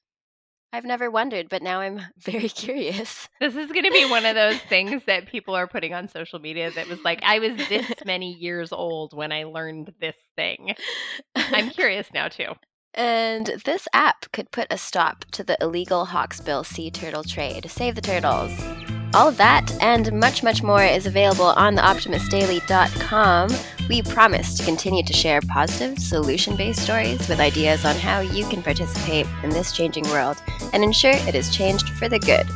I've 0.73 0.85
never 0.85 1.11
wondered, 1.11 1.49
but 1.49 1.61
now 1.61 1.81
I'm 1.81 2.01
very 2.17 2.49
curious. 2.49 3.29
This 3.39 3.55
is 3.55 3.71
going 3.71 3.85
to 3.85 3.91
be 3.91 4.09
one 4.09 4.25
of 4.25 4.35
those 4.35 4.57
things 4.69 5.03
that 5.05 5.27
people 5.27 5.55
are 5.55 5.67
putting 5.67 5.93
on 5.93 6.07
social 6.07 6.39
media 6.39 6.71
that 6.71 6.89
was 6.89 6.99
like, 7.03 7.21
I 7.23 7.39
was 7.39 7.55
this 7.69 7.91
many 8.05 8.33
years 8.33 8.71
old 8.71 9.15
when 9.15 9.31
I 9.31 9.43
learned 9.43 9.93
this 10.01 10.15
thing. 10.35 10.75
I'm 11.35 11.69
curious 11.69 12.07
now, 12.13 12.27
too. 12.27 12.53
And 12.95 13.51
this 13.65 13.87
app 13.93 14.31
could 14.31 14.51
put 14.51 14.67
a 14.71 14.77
stop 14.77 15.25
to 15.31 15.43
the 15.43 15.57
illegal 15.61 16.07
Hawksbill 16.07 16.65
sea 16.65 16.91
turtle 16.91 17.23
trade. 17.23 17.69
Save 17.69 17.95
the 17.95 18.01
turtles. 18.01 18.51
All 19.13 19.27
of 19.27 19.37
that 19.37 19.71
and 19.79 20.11
much, 20.13 20.41
much 20.41 20.63
more 20.63 20.83
is 20.83 21.05
available 21.05 21.45
on 21.45 21.77
theoptimistdaily.com. 21.77 23.49
We 23.87 24.01
promise 24.01 24.55
to 24.55 24.63
continue 24.63 25.03
to 25.03 25.13
share 25.13 25.39
positive, 25.41 25.99
solution 25.99 26.55
based 26.55 26.81
stories 26.81 27.27
with 27.29 27.39
ideas 27.39 27.85
on 27.85 27.95
how 27.95 28.21
you 28.21 28.45
can 28.45 28.63
participate 28.63 29.27
in 29.43 29.51
this 29.51 29.71
changing 29.71 30.05
world 30.05 30.41
and 30.73 30.83
ensure 30.83 31.11
it 31.11 31.35
is 31.35 31.55
changed 31.55 31.89
for 31.89 32.09
the 32.09 32.17
good. 32.17 32.47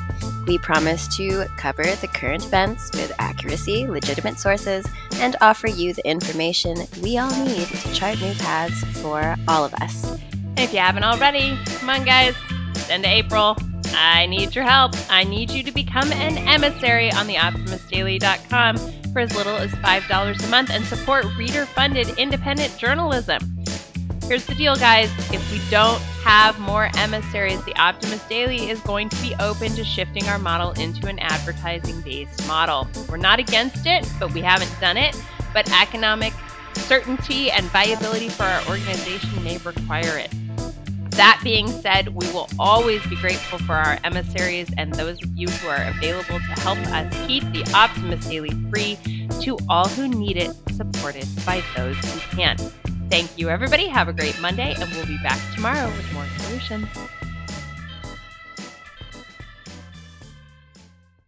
We 0.47 0.57
promise 0.57 1.07
to 1.17 1.45
cover 1.57 1.83
the 1.83 2.07
current 2.07 2.45
events 2.45 2.89
with 2.93 3.13
accuracy, 3.19 3.85
legitimate 3.85 4.39
sources, 4.39 4.87
and 5.15 5.35
offer 5.41 5.67
you 5.67 5.93
the 5.93 6.07
information 6.09 6.75
we 7.03 7.17
all 7.17 7.45
need 7.45 7.67
to 7.67 7.93
chart 7.93 8.19
new 8.21 8.33
paths 8.35 8.83
for 9.01 9.35
all 9.47 9.65
of 9.65 9.73
us. 9.75 10.17
If 10.55 10.73
you 10.73 10.79
haven't 10.79 11.03
already, 11.03 11.55
come 11.65 11.89
on, 11.89 12.03
guys, 12.03 12.33
send 12.75 13.03
to 13.03 13.09
April. 13.09 13.57
I 13.93 14.25
need 14.25 14.55
your 14.55 14.63
help. 14.63 14.93
I 15.09 15.23
need 15.23 15.51
you 15.51 15.63
to 15.63 15.71
become 15.71 16.11
an 16.11 16.37
emissary 16.37 17.11
on 17.11 17.27
theoptimistdaily.com 17.27 18.77
for 19.11 19.19
as 19.19 19.35
little 19.35 19.55
as 19.55 19.71
$5 19.71 20.43
a 20.43 20.47
month 20.47 20.69
and 20.69 20.85
support 20.85 21.25
reader 21.37 21.65
funded 21.65 22.09
independent 22.17 22.77
journalism. 22.77 23.57
Here's 24.23 24.45
the 24.45 24.55
deal, 24.55 24.75
guys. 24.75 25.09
If 25.31 25.51
we 25.51 25.61
don't 25.69 26.01
have 26.23 26.59
more 26.59 26.89
emissaries, 26.97 27.63
the 27.63 27.73
Optimist 27.77 28.27
Daily 28.27 28.69
is 28.69 28.81
going 28.81 29.07
to 29.07 29.21
be 29.21 29.33
open 29.39 29.71
to 29.75 29.85
shifting 29.85 30.27
our 30.27 30.37
model 30.37 30.71
into 30.71 31.07
an 31.07 31.17
advertising 31.19 32.01
based 32.01 32.45
model. 32.45 32.87
We're 33.07 33.17
not 33.17 33.39
against 33.39 33.85
it, 33.85 34.05
but 34.19 34.33
we 34.33 34.41
haven't 34.41 34.73
done 34.81 34.97
it. 34.97 35.15
But 35.53 35.71
economic 35.71 36.33
certainty 36.73 37.49
and 37.51 37.65
viability 37.67 38.27
for 38.27 38.43
our 38.43 38.67
organization 38.67 39.43
may 39.43 39.57
require 39.59 40.17
it. 40.17 40.33
That 41.17 41.41
being 41.43 41.67
said, 41.67 42.09
we 42.09 42.31
will 42.31 42.47
always 42.59 43.03
be 43.07 43.15
grateful 43.15 43.57
for 43.57 43.73
our 43.73 43.97
emissaries 44.03 44.69
and 44.77 44.93
those 44.93 45.19
of 45.23 45.35
you 45.35 45.47
who 45.47 45.67
are 45.67 45.83
available 45.87 46.37
to 46.37 46.61
help 46.61 46.77
us 46.77 47.11
keep 47.25 47.43
the 47.51 47.67
Optimist 47.73 48.29
Daily 48.29 48.51
free 48.69 48.99
to 49.41 49.57
all 49.67 49.87
who 49.87 50.07
need 50.07 50.37
it, 50.37 50.51
supported 50.73 51.27
by 51.43 51.63
those 51.75 51.97
who 51.97 52.19
can. 52.37 52.55
Thank 53.09 53.35
you, 53.35 53.49
everybody. 53.49 53.87
Have 53.87 54.09
a 54.09 54.13
great 54.13 54.39
Monday, 54.39 54.75
and 54.79 54.91
we'll 54.91 55.07
be 55.07 55.17
back 55.23 55.39
tomorrow 55.55 55.87
with 55.87 56.13
more 56.13 56.27
solutions. 56.37 56.87